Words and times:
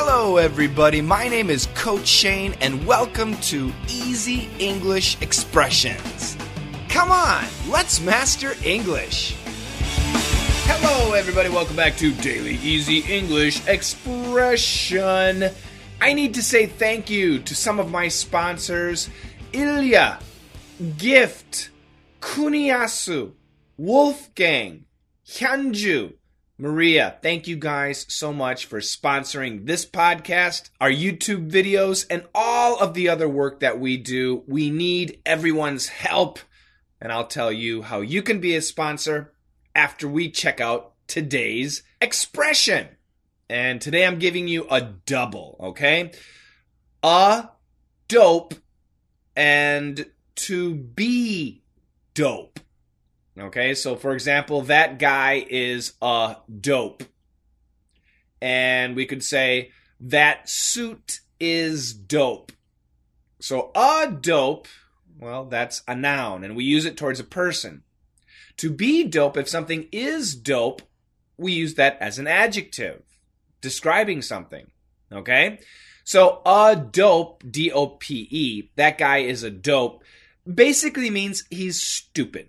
Hello, 0.00 0.36
everybody. 0.36 1.00
My 1.00 1.26
name 1.26 1.50
is 1.50 1.66
Coach 1.74 2.06
Shane, 2.06 2.54
and 2.60 2.86
welcome 2.86 3.34
to 3.38 3.72
Easy 3.88 4.48
English 4.60 5.20
Expressions. 5.20 6.36
Come 6.88 7.10
on, 7.10 7.44
let's 7.68 8.00
master 8.00 8.52
English. 8.64 9.34
Hello, 10.68 11.14
everybody. 11.14 11.48
Welcome 11.48 11.74
back 11.74 11.96
to 11.96 12.12
Daily 12.12 12.54
Easy 12.62 13.00
English 13.12 13.66
Expression. 13.66 15.50
I 16.00 16.12
need 16.12 16.32
to 16.34 16.44
say 16.44 16.66
thank 16.66 17.10
you 17.10 17.40
to 17.40 17.56
some 17.56 17.80
of 17.80 17.90
my 17.90 18.06
sponsors 18.06 19.10
Ilya, 19.52 20.20
Gift, 20.96 21.70
Kuniyasu, 22.20 23.32
Wolfgang, 23.76 24.84
Hyunju, 25.26 26.12
Maria, 26.60 27.16
thank 27.22 27.46
you 27.46 27.54
guys 27.54 28.04
so 28.08 28.32
much 28.32 28.66
for 28.66 28.80
sponsoring 28.80 29.64
this 29.64 29.86
podcast, 29.86 30.70
our 30.80 30.90
YouTube 30.90 31.48
videos, 31.48 32.04
and 32.10 32.26
all 32.34 32.80
of 32.80 32.94
the 32.94 33.08
other 33.08 33.28
work 33.28 33.60
that 33.60 33.78
we 33.78 33.96
do. 33.96 34.42
We 34.48 34.68
need 34.68 35.22
everyone's 35.24 35.86
help, 35.86 36.40
and 37.00 37.12
I'll 37.12 37.28
tell 37.28 37.52
you 37.52 37.82
how 37.82 38.00
you 38.00 38.22
can 38.22 38.40
be 38.40 38.56
a 38.56 38.60
sponsor 38.60 39.32
after 39.72 40.08
we 40.08 40.32
check 40.32 40.60
out 40.60 40.94
today's 41.06 41.84
expression. 42.00 42.88
And 43.48 43.80
today 43.80 44.04
I'm 44.04 44.18
giving 44.18 44.48
you 44.48 44.66
a 44.68 44.80
double, 44.80 45.58
okay? 45.60 46.10
A 47.04 47.50
dope 48.08 48.54
and 49.36 50.06
to 50.34 50.74
be 50.74 51.62
dope. 52.14 52.58
Okay, 53.38 53.74
so 53.74 53.94
for 53.94 54.12
example, 54.12 54.62
that 54.62 54.98
guy 54.98 55.46
is 55.48 55.92
a 56.02 56.36
dope. 56.60 57.04
And 58.40 58.96
we 58.96 59.06
could 59.06 59.22
say, 59.22 59.70
that 60.00 60.48
suit 60.48 61.20
is 61.38 61.92
dope. 61.92 62.52
So 63.40 63.70
a 63.74 64.10
dope, 64.10 64.66
well, 65.18 65.44
that's 65.44 65.82
a 65.86 65.94
noun, 65.94 66.42
and 66.42 66.56
we 66.56 66.64
use 66.64 66.84
it 66.84 66.96
towards 66.96 67.20
a 67.20 67.24
person. 67.24 67.84
To 68.58 68.70
be 68.70 69.04
dope, 69.04 69.36
if 69.36 69.48
something 69.48 69.88
is 69.92 70.34
dope, 70.34 70.82
we 71.36 71.52
use 71.52 71.74
that 71.74 71.96
as 72.00 72.18
an 72.18 72.26
adjective, 72.26 73.02
describing 73.60 74.22
something. 74.22 74.66
Okay? 75.12 75.60
So 76.02 76.42
a 76.44 76.74
dope, 76.74 77.44
D 77.48 77.70
O 77.70 77.86
P 77.86 78.26
E, 78.30 78.70
that 78.74 78.98
guy 78.98 79.18
is 79.18 79.44
a 79.44 79.50
dope, 79.50 80.02
basically 80.52 81.10
means 81.10 81.44
he's 81.50 81.80
stupid 81.80 82.48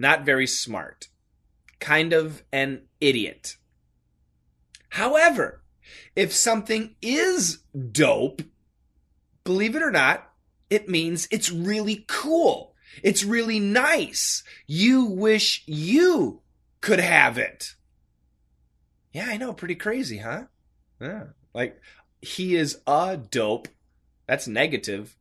not 0.00 0.24
very 0.24 0.46
smart, 0.46 1.08
kind 1.78 2.12
of 2.12 2.42
an 2.52 2.82
idiot. 3.00 3.56
However, 4.88 5.62
if 6.16 6.32
something 6.32 6.96
is 7.00 7.58
dope, 7.92 8.42
believe 9.44 9.76
it 9.76 9.82
or 9.82 9.90
not, 9.90 10.32
it 10.68 10.88
means 10.88 11.28
it's 11.30 11.50
really 11.50 12.04
cool. 12.08 12.74
It's 13.02 13.24
really 13.24 13.60
nice. 13.60 14.42
You 14.66 15.04
wish 15.04 15.62
you 15.66 16.42
could 16.80 17.00
have 17.00 17.38
it. 17.38 17.74
Yeah, 19.12 19.26
I 19.28 19.36
know. 19.36 19.52
Pretty 19.52 19.74
crazy, 19.74 20.18
huh? 20.18 20.44
Yeah. 21.00 21.24
Like, 21.52 21.80
he 22.22 22.56
is 22.56 22.78
a 22.86 23.16
dope. 23.16 23.68
That's 24.26 24.48
negative. 24.48 25.16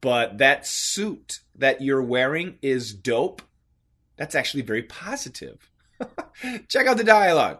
But 0.00 0.38
that 0.38 0.66
suit 0.66 1.40
that 1.54 1.80
you're 1.80 2.02
wearing 2.02 2.58
is 2.62 2.92
dope. 2.92 3.42
That's 4.16 4.34
actually 4.34 4.62
very 4.62 4.82
positive. 4.82 5.70
Check 6.68 6.86
out 6.86 6.96
the 6.96 7.04
dialogue. 7.04 7.58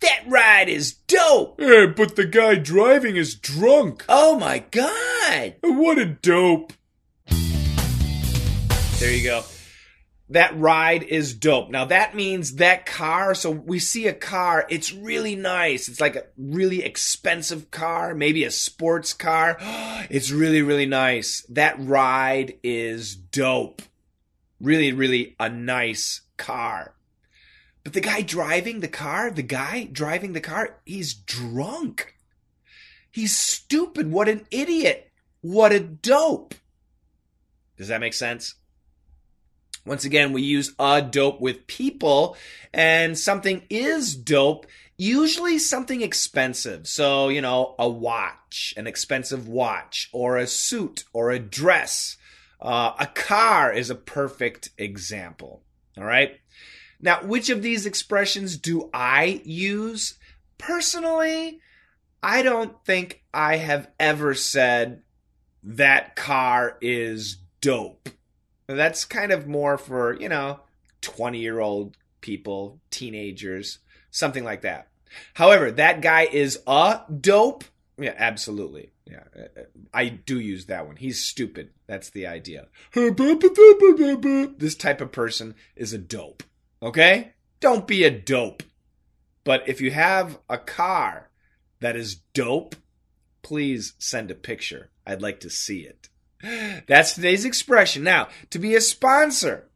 That 0.00 0.22
ride 0.26 0.68
is 0.68 0.94
dope! 0.94 1.60
Yeah, 1.60 1.86
but 1.94 2.16
the 2.16 2.24
guy 2.24 2.54
driving 2.54 3.16
is 3.16 3.34
drunk. 3.34 4.04
Oh 4.08 4.38
my 4.38 4.60
god! 4.70 5.56
What 5.62 5.98
a 5.98 6.06
dope. 6.06 6.72
There 8.98 9.12
you 9.12 9.22
go. 9.24 9.42
That 10.30 10.56
ride 10.58 11.02
is 11.02 11.34
dope. 11.34 11.70
Now 11.70 11.84
that 11.86 12.14
means 12.14 12.56
that 12.56 12.86
car, 12.86 13.34
so 13.34 13.50
we 13.50 13.78
see 13.78 14.06
a 14.06 14.14
car, 14.14 14.64
it's 14.70 14.92
really 14.92 15.36
nice. 15.36 15.88
It's 15.88 16.00
like 16.00 16.16
a 16.16 16.26
really 16.38 16.82
expensive 16.84 17.70
car, 17.70 18.14
maybe 18.14 18.44
a 18.44 18.50
sports 18.50 19.12
car. 19.12 19.58
It's 20.08 20.30
really, 20.30 20.62
really 20.62 20.86
nice. 20.86 21.44
That 21.50 21.76
ride 21.78 22.54
is 22.62 23.14
dope 23.14 23.82
really, 24.60 24.92
really 24.92 25.36
a 25.40 25.48
nice 25.48 26.22
car. 26.36 26.94
But 27.82 27.94
the 27.94 28.00
guy 28.00 28.22
driving 28.22 28.80
the 28.80 28.88
car, 28.88 29.30
the 29.30 29.42
guy 29.42 29.88
driving 29.90 30.32
the 30.32 30.40
car, 30.40 30.80
he's 30.84 31.14
drunk. 31.14 32.14
He's 33.10 33.36
stupid. 33.36 34.12
What 34.12 34.28
an 34.28 34.46
idiot. 34.50 35.10
What 35.40 35.72
a 35.72 35.80
dope. 35.80 36.54
Does 37.76 37.88
that 37.88 38.00
make 38.00 38.14
sense? 38.14 38.54
Once 39.86 40.04
again, 40.04 40.32
we 40.32 40.42
use 40.42 40.74
a 40.78 41.00
dope 41.00 41.40
with 41.40 41.66
people, 41.66 42.36
and 42.74 43.18
something 43.18 43.62
is 43.70 44.14
dope, 44.14 44.66
usually 44.98 45.58
something 45.58 46.02
expensive. 46.02 46.86
So, 46.86 47.30
you 47.30 47.40
know, 47.40 47.74
a 47.78 47.88
watch, 47.88 48.74
an 48.76 48.86
expensive 48.86 49.48
watch, 49.48 50.10
or 50.12 50.36
a 50.36 50.46
suit, 50.46 51.04
or 51.14 51.30
a 51.30 51.38
dress. 51.38 52.18
Uh, 52.60 52.92
a 52.98 53.06
car 53.06 53.72
is 53.72 53.90
a 53.90 53.94
perfect 53.94 54.70
example. 54.76 55.62
All 55.96 56.04
right. 56.04 56.38
Now, 57.00 57.22
which 57.22 57.48
of 57.48 57.62
these 57.62 57.86
expressions 57.86 58.56
do 58.58 58.90
I 58.92 59.40
use? 59.44 60.18
Personally, 60.58 61.60
I 62.22 62.42
don't 62.42 62.84
think 62.84 63.22
I 63.32 63.56
have 63.56 63.88
ever 63.98 64.34
said 64.34 65.02
that 65.62 66.16
car 66.16 66.76
is 66.82 67.38
dope. 67.60 68.10
That's 68.66 69.04
kind 69.04 69.32
of 69.32 69.46
more 69.46 69.78
for, 69.78 70.20
you 70.20 70.28
know, 70.28 70.60
20 71.00 71.38
year 71.38 71.60
old 71.60 71.96
people, 72.20 72.80
teenagers, 72.90 73.78
something 74.10 74.44
like 74.44 74.62
that. 74.62 74.88
However, 75.34 75.70
that 75.72 76.02
guy 76.02 76.22
is 76.30 76.60
a 76.66 77.00
dope. 77.20 77.64
Yeah, 77.98 78.14
absolutely. 78.16 78.90
Yeah, 79.10 79.24
I 79.92 80.08
do 80.08 80.38
use 80.38 80.66
that 80.66 80.86
one. 80.86 80.96
He's 80.96 81.24
stupid. 81.24 81.70
That's 81.86 82.10
the 82.10 82.26
idea. 82.26 82.68
This 82.94 84.74
type 84.76 85.00
of 85.00 85.12
person 85.12 85.54
is 85.74 85.92
a 85.92 85.98
dope. 85.98 86.42
Okay? 86.82 87.32
Don't 87.60 87.86
be 87.86 88.04
a 88.04 88.10
dope. 88.10 88.62
But 89.44 89.68
if 89.68 89.80
you 89.80 89.90
have 89.90 90.38
a 90.48 90.58
car 90.58 91.30
that 91.80 91.96
is 91.96 92.20
dope, 92.34 92.76
please 93.42 93.94
send 93.98 94.30
a 94.30 94.34
picture. 94.34 94.90
I'd 95.06 95.22
like 95.22 95.40
to 95.40 95.50
see 95.50 95.80
it. 95.80 96.08
That's 96.86 97.14
today's 97.14 97.44
expression. 97.44 98.04
Now, 98.04 98.28
to 98.50 98.58
be 98.58 98.74
a 98.74 98.80
sponsor, 98.80 99.68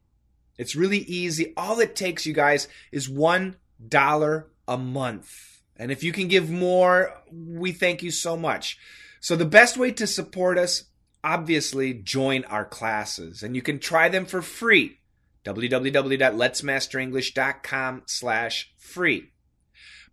it's 0.56 0.76
really 0.76 0.98
easy. 0.98 1.52
All 1.56 1.80
it 1.80 1.96
takes, 1.96 2.26
you 2.26 2.32
guys, 2.32 2.68
is 2.92 3.08
$1 3.08 4.44
a 4.68 4.78
month. 4.78 5.60
And 5.76 5.90
if 5.90 6.04
you 6.04 6.12
can 6.12 6.28
give 6.28 6.50
more, 6.50 7.12
we 7.32 7.72
thank 7.72 8.02
you 8.02 8.10
so 8.10 8.36
much. 8.36 8.78
So 9.24 9.34
the 9.36 9.44
best 9.46 9.78
way 9.78 9.90
to 9.92 10.06
support 10.06 10.58
us, 10.58 10.84
obviously, 11.24 11.94
join 11.94 12.44
our 12.44 12.66
classes, 12.66 13.42
and 13.42 13.56
you 13.56 13.62
can 13.62 13.78
try 13.78 14.10
them 14.10 14.26
for 14.26 14.42
free. 14.42 14.98
www.letsmasterenglish.com 15.46 18.02
slash 18.04 18.74
free. 18.76 19.30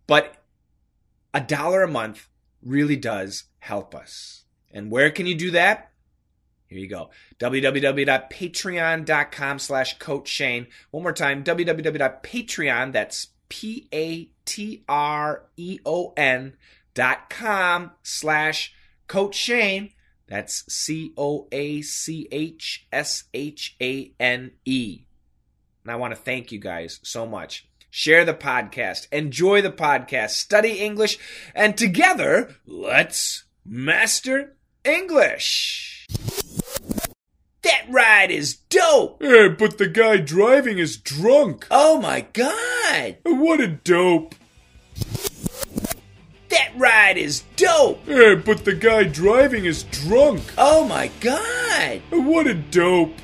But 0.06 0.36
a 1.34 1.42
dollar 1.42 1.82
a 1.82 1.88
month 1.88 2.26
really 2.62 2.96
does 2.96 3.44
help 3.58 3.94
us. 3.94 4.44
And 4.70 4.90
where 4.90 5.10
can 5.10 5.26
you 5.26 5.34
do 5.34 5.50
that? 5.50 5.90
Here 6.68 6.78
you 6.78 6.88
go. 6.88 7.10
www.patreon.com 7.38 9.58
slash 9.58 9.98
coach 9.98 10.28
Shane. 10.28 10.68
One 10.90 11.02
more 11.02 11.12
time. 11.12 11.44
www.patreon, 11.44 12.92
that's 12.92 13.26
P-A-T-R-E-O-N 13.50 14.32
dot 16.94 17.28
com 17.28 17.90
slash 18.02 18.74
Coach 19.12 19.34
Shane. 19.34 19.90
That's 20.26 20.64
C 20.72 21.12
O 21.18 21.46
A 21.52 21.82
C 21.82 22.26
H 22.32 22.86
S 22.90 23.24
H 23.34 23.76
A 23.78 24.10
N 24.18 24.52
E. 24.64 25.02
And 25.84 25.92
I 25.92 25.96
want 25.96 26.14
to 26.14 26.16
thank 26.18 26.50
you 26.50 26.58
guys 26.58 26.98
so 27.02 27.26
much. 27.26 27.68
Share 27.90 28.24
the 28.24 28.32
podcast, 28.32 29.08
enjoy 29.12 29.60
the 29.60 29.70
podcast, 29.70 30.30
study 30.30 30.78
English, 30.78 31.18
and 31.54 31.76
together, 31.76 32.56
let's 32.64 33.44
master 33.66 34.56
English. 34.82 36.06
That 37.60 37.84
ride 37.90 38.30
is 38.30 38.54
dope. 38.70 39.22
Yeah, 39.22 39.48
but 39.48 39.76
the 39.76 39.88
guy 39.88 40.16
driving 40.16 40.78
is 40.78 40.96
drunk. 40.96 41.66
Oh 41.70 42.00
my 42.00 42.22
god. 42.32 43.18
What 43.24 43.60
a 43.60 43.68
dope. 43.68 44.36
That 46.72 46.80
ride 46.80 47.18
is 47.18 47.44
dope. 47.56 48.00
Yeah, 48.06 48.34
but 48.34 48.64
the 48.64 48.74
guy 48.74 49.04
driving 49.04 49.64
is 49.64 49.84
drunk. 49.84 50.42
Oh 50.56 50.86
my 50.86 51.10
god. 51.20 52.00
What 52.10 52.46
a 52.46 52.54
dope. 52.54 53.14